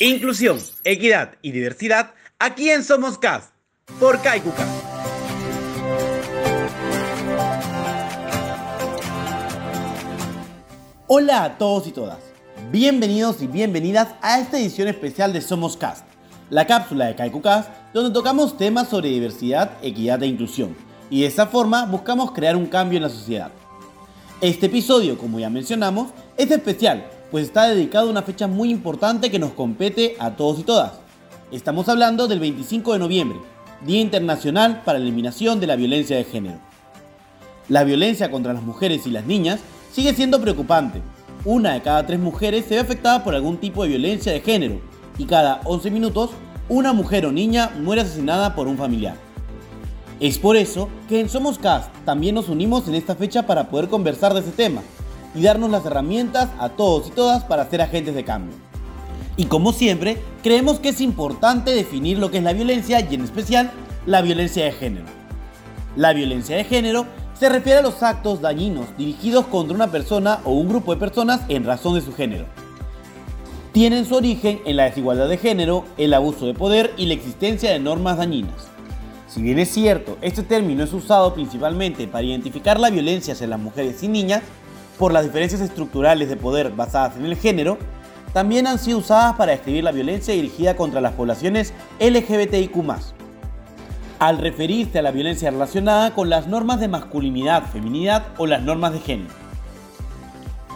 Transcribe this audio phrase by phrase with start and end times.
[0.00, 3.52] Inclusión, equidad y diversidad aquí en Somos Cast
[4.00, 4.66] por Kaikuka.
[11.06, 12.18] Hola a todos y todas.
[12.72, 16.04] Bienvenidos y bienvenidas a esta edición especial de Somos Cast,
[16.50, 20.76] la cápsula de Kaikucast donde tocamos temas sobre diversidad, equidad e inclusión.
[21.10, 23.52] Y de esta forma buscamos crear un cambio en la sociedad.
[24.44, 29.30] Este episodio, como ya mencionamos, es especial, pues está dedicado a una fecha muy importante
[29.30, 30.92] que nos compete a todos y todas.
[31.50, 33.38] Estamos hablando del 25 de noviembre,
[33.86, 36.58] Día Internacional para la Eliminación de la Violencia de Género.
[37.70, 41.00] La violencia contra las mujeres y las niñas sigue siendo preocupante.
[41.46, 44.78] Una de cada tres mujeres se ve afectada por algún tipo de violencia de género
[45.16, 46.32] y cada 11 minutos
[46.68, 49.23] una mujer o niña muere asesinada por un familiar.
[50.20, 53.88] Es por eso que en Somos Cast también nos unimos en esta fecha para poder
[53.88, 54.82] conversar de ese tema
[55.34, 58.54] y darnos las herramientas a todos y todas para ser agentes de cambio.
[59.36, 63.24] Y como siempre, creemos que es importante definir lo que es la violencia y en
[63.24, 63.72] especial
[64.06, 65.06] la violencia de género.
[65.96, 67.06] La violencia de género
[67.38, 71.40] se refiere a los actos dañinos dirigidos contra una persona o un grupo de personas
[71.48, 72.46] en razón de su género.
[73.72, 77.72] Tienen su origen en la desigualdad de género, el abuso de poder y la existencia
[77.72, 78.73] de normas dañinas.
[79.34, 83.58] Si bien es cierto, este término es usado principalmente para identificar la violencia hacia las
[83.58, 84.42] mujeres y niñas,
[84.96, 87.76] por las diferencias estructurales de poder basadas en el género,
[88.32, 92.76] también han sido usadas para describir la violencia dirigida contra las poblaciones LGBTIQ.
[94.20, 98.92] Al referirse a la violencia relacionada con las normas de masculinidad, feminidad o las normas
[98.92, 99.34] de género.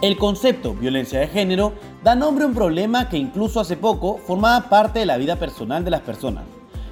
[0.01, 4.67] El concepto violencia de género da nombre a un problema que incluso hace poco formaba
[4.67, 6.43] parte de la vida personal de las personas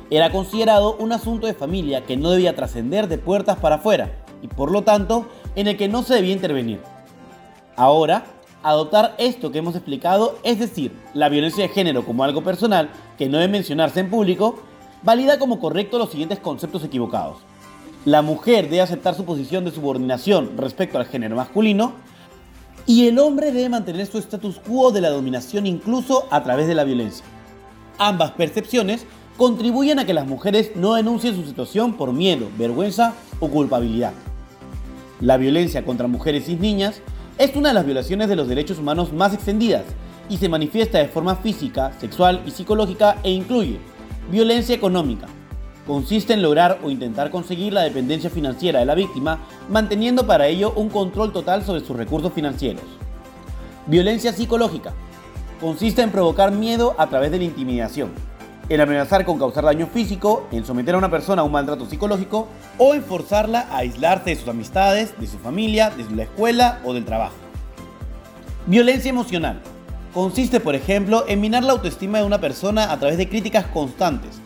[0.09, 4.47] era considerado un asunto de familia que no debía trascender de puertas para afuera y
[4.47, 6.79] por lo tanto en el que no se debía intervenir.
[7.75, 8.25] Ahora,
[8.63, 13.29] adoptar esto que hemos explicado, es decir, la violencia de género como algo personal que
[13.29, 14.59] no debe mencionarse en público,
[15.03, 17.37] valida como correcto los siguientes conceptos equivocados.
[18.05, 21.93] La mujer debe aceptar su posición de subordinación respecto al género masculino
[22.85, 26.75] y el hombre debe mantener su status quo de la dominación incluso a través de
[26.75, 27.25] la violencia.
[27.97, 29.05] Ambas percepciones
[29.37, 34.13] contribuyen a que las mujeres no denuncien su situación por miedo, vergüenza o culpabilidad.
[35.21, 37.01] La violencia contra mujeres y niñas
[37.37, 39.83] es una de las violaciones de los derechos humanos más extendidas
[40.27, 43.77] y se manifiesta de forma física, sexual y psicológica e incluye
[44.31, 45.27] violencia económica.
[45.85, 50.73] Consiste en lograr o intentar conseguir la dependencia financiera de la víctima, manteniendo para ello
[50.75, 52.83] un control total sobre sus recursos financieros.
[53.85, 54.93] Violencia psicológica.
[55.61, 58.11] Consiste en provocar miedo a través de la intimidación,
[58.69, 62.47] en amenazar con causar daño físico, en someter a una persona a un maltrato psicológico
[62.77, 66.93] o en forzarla a aislarse de sus amistades, de su familia, de la escuela o
[66.93, 67.35] del trabajo.
[68.65, 69.61] Violencia emocional.
[70.13, 74.41] Consiste, por ejemplo, en minar la autoestima de una persona a través de críticas constantes,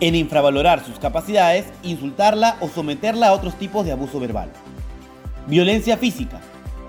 [0.00, 4.50] en infravalorar sus capacidades, insultarla o someterla a otros tipos de abuso verbal.
[5.46, 6.40] Violencia física.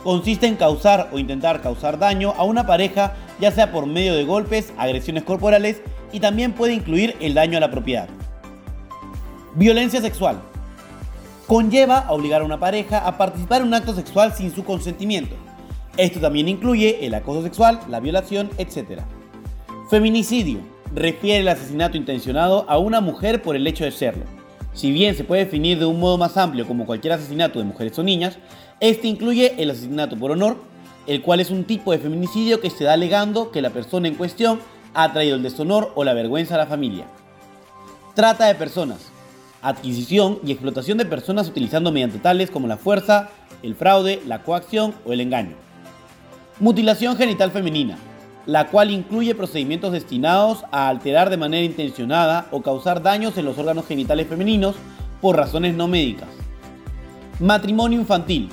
[0.04, 4.26] Consiste en causar o intentar causar daño a una pareja, ya sea por medio de
[4.26, 5.82] golpes, agresiones corporales
[6.14, 8.08] y también puede incluir el daño a la propiedad.
[9.56, 10.42] Violencia sexual.
[11.48, 15.36] Conlleva a obligar a una pareja a participar en un acto sexual sin su consentimiento.
[15.98, 19.02] Esto también incluye el acoso sexual, la violación, etc.
[19.90, 20.60] Feminicidio.
[20.96, 24.24] Refiere el asesinato intencionado a una mujer por el hecho de serlo.
[24.74, 27.98] Si bien se puede definir de un modo más amplio como cualquier asesinato de mujeres
[28.00, 28.38] o niñas,
[28.80, 30.58] este incluye el asesinato por honor,
[31.06, 34.16] el cual es un tipo de feminicidio que se da alegando que la persona en
[34.16, 34.60] cuestión
[34.94, 37.06] ha traído el deshonor o la vergüenza a la familia.
[38.16, 39.12] Trata de personas.
[39.62, 43.30] Adquisición y explotación de personas utilizando mediante tales como la fuerza,
[43.62, 45.56] el fraude, la coacción o el engaño.
[46.60, 47.98] Mutilación genital femenina,
[48.46, 53.58] la cual incluye procedimientos destinados a alterar de manera intencionada o causar daños en los
[53.58, 54.76] órganos genitales femeninos
[55.22, 56.30] por razones no médicas.
[57.40, 58.50] Matrimonio infantil,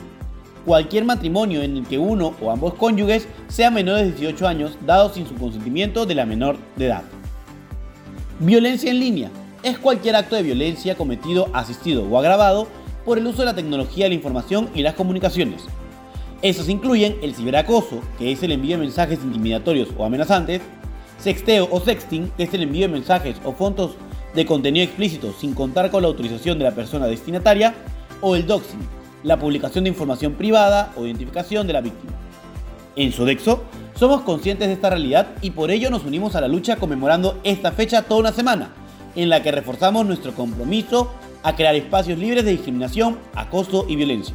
[0.65, 5.12] cualquier matrimonio en el que uno o ambos cónyuges sean menores de 18 años dado
[5.12, 7.02] sin su consentimiento de la menor de edad.
[8.38, 9.31] Violencia en línea
[9.62, 12.69] es cualquier acto de violencia cometido, asistido o agravado
[13.05, 15.64] por el uso de la tecnología de la información y las comunicaciones.
[16.43, 20.62] Estos incluyen el ciberacoso, que es el envío de mensajes intimidatorios o amenazantes,
[21.19, 23.93] sexteo o sexting, que es el envío de mensajes o fotos
[24.35, 27.75] de contenido explícito sin contar con la autorización de la persona destinataria,
[28.23, 28.81] o el doxing,
[29.22, 32.12] la publicación de información privada o identificación de la víctima.
[32.96, 33.64] En Sodexo,
[33.94, 37.72] somos conscientes de esta realidad y por ello nos unimos a la lucha conmemorando esta
[37.72, 38.70] fecha toda una semana,
[39.14, 41.11] en la que reforzamos nuestro compromiso
[41.43, 44.34] a crear espacios libres de discriminación, acoso y violencia.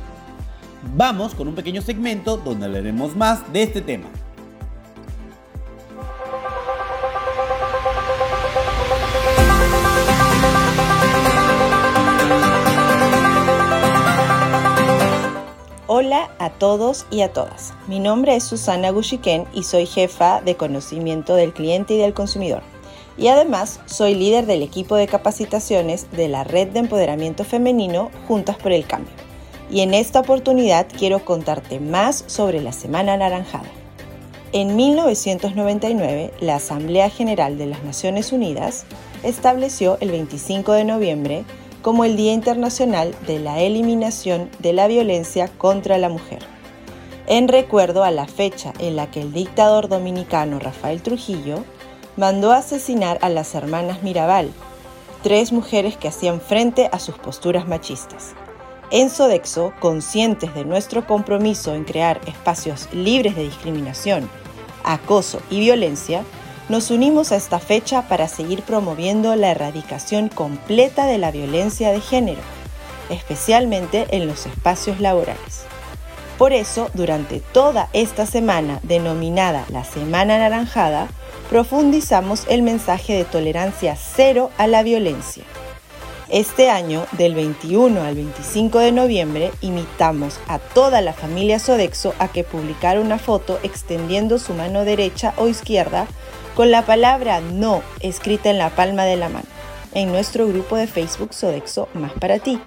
[0.95, 4.07] Vamos con un pequeño segmento donde hablaremos más de este tema.
[16.05, 17.73] Hola a todos y a todas.
[17.87, 22.61] Mi nombre es Susana Gushiken y soy jefa de conocimiento del cliente y del consumidor.
[23.17, 28.55] Y además soy líder del equipo de capacitaciones de la Red de Empoderamiento Femenino Juntas
[28.55, 29.15] por el Cambio.
[29.71, 33.71] Y en esta oportunidad quiero contarte más sobre la Semana Anaranjada.
[34.51, 38.85] En 1999, la Asamblea General de las Naciones Unidas
[39.23, 41.45] estableció el 25 de noviembre
[41.85, 46.39] como el Día Internacional de la Eliminación de la Violencia contra la Mujer,
[47.27, 51.63] en recuerdo a la fecha en la que el dictador dominicano Rafael Trujillo
[52.17, 54.51] mandó asesinar a las hermanas Mirabal,
[55.21, 58.33] tres mujeres que hacían frente a sus posturas machistas.
[58.89, 64.27] En Sodexo, conscientes de nuestro compromiso en crear espacios libres de discriminación,
[64.83, 66.25] acoso y violencia,
[66.67, 72.01] nos unimos a esta fecha para seguir promoviendo la erradicación completa de la violencia de
[72.01, 72.41] género,
[73.09, 75.65] especialmente en los espacios laborales.
[76.39, 81.07] Por eso, durante toda esta semana denominada la Semana Naranjada,
[81.49, 85.43] profundizamos el mensaje de tolerancia cero a la violencia.
[86.27, 92.29] Este año, del 21 al 25 de noviembre, invitamos a toda la familia Sodexo a
[92.29, 96.07] que publicara una foto extendiendo su mano derecha o izquierda
[96.55, 99.47] con la palabra no escrita en la palma de la mano
[99.93, 102.59] en nuestro grupo de Facebook Sodexo Más para ti.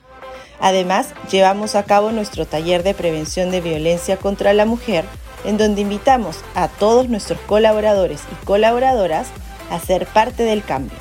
[0.60, 5.04] Además, llevamos a cabo nuestro taller de prevención de violencia contra la mujer,
[5.44, 9.28] en donde invitamos a todos nuestros colaboradores y colaboradoras
[9.70, 10.98] a ser parte del cambio.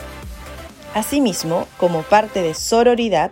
[0.93, 3.31] Asimismo, como parte de Sororidad,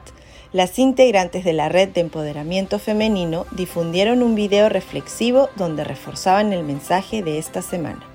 [0.51, 6.63] las integrantes de la red de empoderamiento femenino difundieron un video reflexivo donde reforzaban el
[6.63, 8.14] mensaje de esta semana.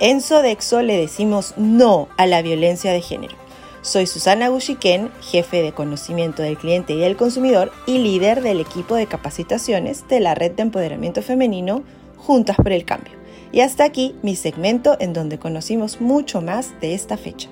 [0.00, 3.34] En Sodexo le decimos no a la violencia de género.
[3.82, 8.94] Soy Susana Gushiken, jefe de conocimiento del cliente y del consumidor y líder del equipo
[8.94, 11.82] de capacitaciones de la red de empoderamiento femenino
[12.16, 13.14] Juntas por el Cambio.
[13.50, 17.48] Y hasta aquí mi segmento en donde conocimos mucho más de esta fecha.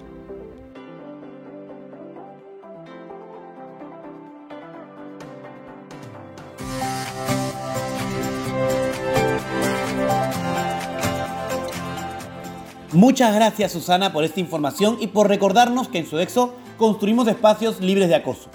[12.97, 18.09] Muchas gracias Susana por esta información y por recordarnos que en Sodexo construimos espacios libres
[18.09, 18.49] de acoso.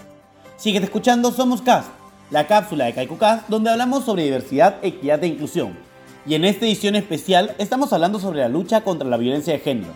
[0.58, 1.90] Sigues escuchando Somos Cast,
[2.32, 5.78] la cápsula de Cast donde hablamos sobre diversidad, equidad e inclusión.
[6.26, 9.94] Y en esta edición especial estamos hablando sobre la lucha contra la violencia de género,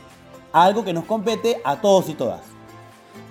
[0.54, 2.42] algo que nos compete a todos y todas.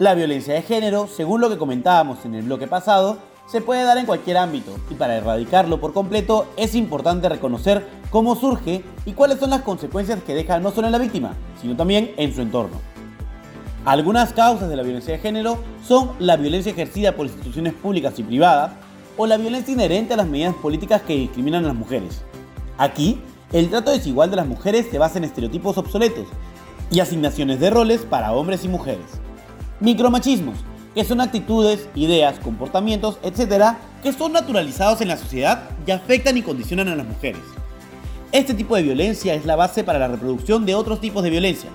[0.01, 3.99] La violencia de género, según lo que comentábamos en el bloque pasado, se puede dar
[3.99, 9.39] en cualquier ámbito y para erradicarlo por completo es importante reconocer cómo surge y cuáles
[9.39, 12.81] son las consecuencias que deja no solo en la víctima, sino también en su entorno.
[13.85, 18.23] Algunas causas de la violencia de género son la violencia ejercida por instituciones públicas y
[18.23, 18.73] privadas
[19.17, 22.23] o la violencia inherente a las medidas políticas que discriminan a las mujeres.
[22.79, 23.21] Aquí,
[23.53, 26.27] el trato desigual de las mujeres se basa en estereotipos obsoletos
[26.91, 29.05] y asignaciones de roles para hombres y mujeres.
[29.81, 30.57] Micromachismos,
[30.95, 36.43] que son actitudes, ideas, comportamientos, etc., que son naturalizados en la sociedad y afectan y
[36.43, 37.43] condicionan a las mujeres.
[38.33, 41.71] Este tipo de violencia es la base para la reproducción de otros tipos de violencia,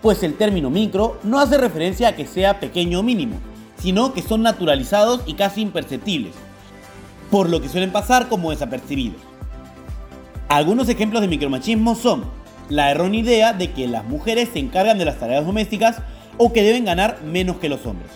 [0.00, 3.36] pues el término micro no hace referencia a que sea pequeño o mínimo,
[3.78, 6.34] sino que son naturalizados y casi imperceptibles,
[7.30, 9.20] por lo que suelen pasar como desapercibidos.
[10.48, 12.24] Algunos ejemplos de micromachismo son
[12.68, 16.02] la errónea idea de que las mujeres se encargan de las tareas domésticas
[16.36, 18.10] o que deben ganar menos que los hombres.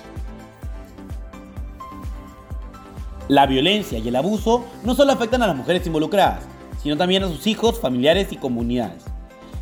[3.29, 6.45] La violencia y el abuso no solo afectan a las mujeres involucradas,
[6.81, 9.05] sino también a sus hijos, familiares y comunidades.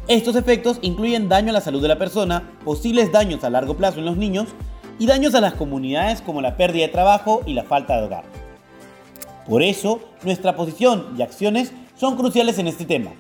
[0.07, 4.01] Estos efectos incluyen daño a la salud de la persona, posibles daños a largo plazo
[4.01, 4.49] en los niños
[4.99, 8.25] y daños a las comunidades como la pérdida de trabajo y la falta de hogar.
[9.49, 13.13] Por eso, nuestra posición y acciones son cruciales en este tema.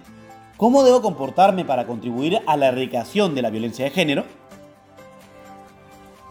[0.58, 4.24] ¿Cómo debo comportarme para contribuir a la erradicación de la violencia de género?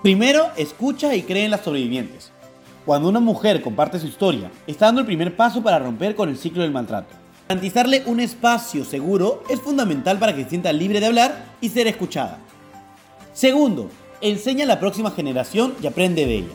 [0.04, 2.32] Primero, escucha y cree en las sobrevivientes.
[2.86, 6.38] Cuando una mujer comparte su historia, está dando el primer paso para romper con el
[6.38, 7.16] ciclo del maltrato.
[7.48, 11.88] Garantizarle un espacio seguro es fundamental para que se sienta libre de hablar y ser
[11.88, 12.40] escuchada.
[13.32, 16.54] Segundo, enseña a la próxima generación y aprende de ella.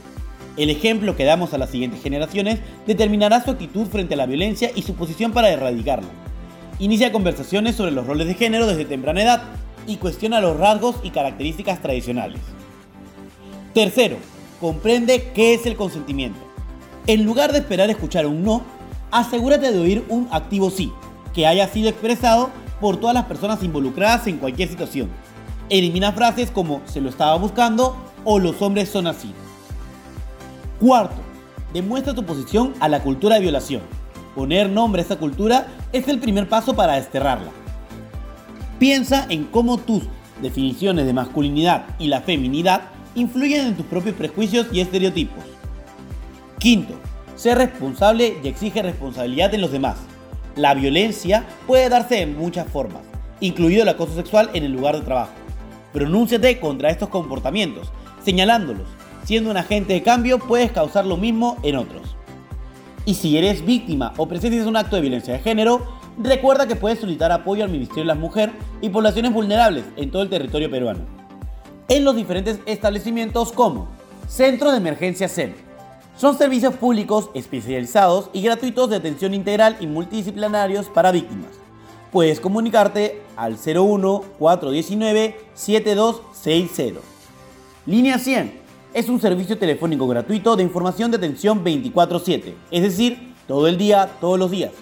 [0.58, 4.70] El ejemplo que damos a las siguientes generaciones determinará su actitud frente a la violencia
[4.74, 6.08] y su posición para erradicarla.
[6.78, 9.42] Inicia conversaciones sobre los roles de género desde temprana edad
[9.86, 12.40] y cuestiona los rasgos y características tradicionales.
[13.72, 14.16] Tercero,
[14.60, 16.38] comprende qué es el consentimiento.
[17.06, 18.62] En lugar de esperar escuchar un no,
[19.10, 20.92] asegúrate de oír un activo sí,
[21.32, 22.50] que haya sido expresado
[22.80, 25.08] por todas las personas involucradas en cualquier situación.
[25.68, 29.32] Elimina frases como se lo estaba buscando o los hombres son así.
[30.80, 31.16] Cuarto,
[31.72, 33.82] demuestra tu posición a la cultura de violación.
[34.34, 37.50] Poner nombre a esta cultura es el primer paso para desterrarla.
[38.78, 40.04] Piensa en cómo tus
[40.40, 42.82] definiciones de masculinidad y la feminidad
[43.20, 45.44] influyen en tus propios prejuicios y estereotipos.
[46.58, 46.94] Quinto,
[47.36, 49.96] sé responsable y exige responsabilidad en los demás.
[50.56, 53.02] La violencia puede darse en muchas formas,
[53.40, 55.32] incluido el acoso sexual en el lugar de trabajo.
[55.92, 57.92] Pronúnciate contra estos comportamientos,
[58.24, 58.88] señalándolos.
[59.24, 62.16] Siendo un agente de cambio, puedes causar lo mismo en otros.
[63.04, 65.86] Y si eres víctima o presencias un acto de violencia de género,
[66.18, 70.22] recuerda que puedes solicitar apoyo al Ministerio de la Mujer y poblaciones vulnerables en todo
[70.22, 71.17] el territorio peruano.
[71.90, 73.88] En los diferentes establecimientos como
[74.28, 75.54] Centro de Emergencia SEM.
[76.18, 81.48] Son servicios públicos especializados y gratuitos de atención integral y multidisciplinarios para víctimas.
[82.12, 87.00] Puedes comunicarte al 01 419 7260.
[87.86, 88.60] Línea 100
[88.92, 94.10] es un servicio telefónico gratuito de información de atención 24/7, es decir, todo el día,
[94.20, 94.72] todos los días.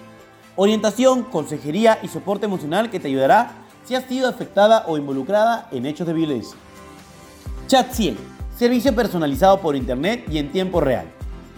[0.57, 5.85] Orientación, consejería y soporte emocional que te ayudará si has sido afectada o involucrada en
[5.85, 6.57] hechos de violencia.
[7.67, 8.17] Chat 100,
[8.57, 11.05] servicio personalizado por internet y en tiempo real.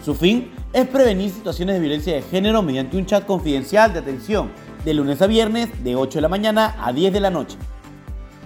[0.04, 4.50] Su fin es prevenir situaciones de violencia de género mediante un chat confidencial de atención
[4.84, 7.56] de lunes a viernes de 8 de la mañana a 10 de la noche.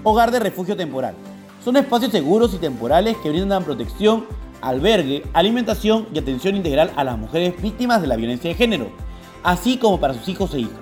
[0.02, 1.14] Hogar de refugio temporal
[1.64, 4.26] son espacios seguros y temporales que brindan protección,
[4.60, 8.90] albergue, alimentación y atención integral a las mujeres víctimas de la violencia de género,
[9.42, 10.74] así como para sus hijos e hijas.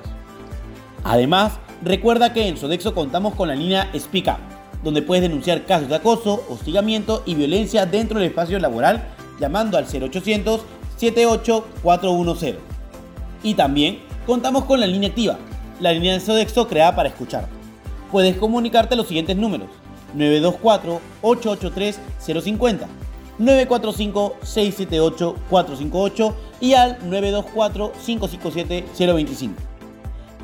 [1.05, 4.52] Además, recuerda que en Sodexo contamos con la línea Speak Up,
[4.83, 9.05] donde puedes denunciar casos de acoso, hostigamiento y violencia dentro del espacio laboral
[9.39, 10.61] llamando al 0800
[10.97, 12.57] 78410.
[13.43, 15.37] Y también contamos con la línea activa,
[15.81, 17.49] la línea de Sodexo creada para escuchar.
[18.13, 19.67] Puedes comunicarte a los siguientes números
[20.17, 22.87] 924-883-050,
[23.41, 29.51] 945-678-458 y al 924-557-025.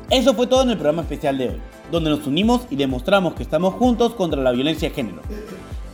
[0.09, 3.43] Eso fue todo en el programa especial de hoy, donde nos unimos y demostramos que
[3.43, 5.21] estamos juntos contra la violencia de género.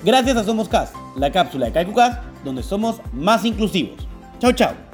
[0.03, 4.07] Gracias a Somos Cast, la cápsula de CAICUCAS, donde somos más inclusivos.
[4.39, 4.84] Chao, chao.